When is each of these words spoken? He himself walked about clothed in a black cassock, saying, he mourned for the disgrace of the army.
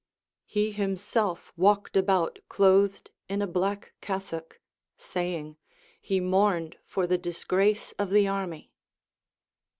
He 0.47 0.71
himself 0.71 1.53
walked 1.55 1.95
about 1.95 2.39
clothed 2.49 3.11
in 3.29 3.39
a 3.39 3.45
black 3.45 3.93
cassock, 4.01 4.59
saying, 4.97 5.57
he 6.01 6.19
mourned 6.19 6.79
for 6.87 7.05
the 7.05 7.19
disgrace 7.19 7.91
of 7.99 8.09
the 8.09 8.27
army. 8.27 8.71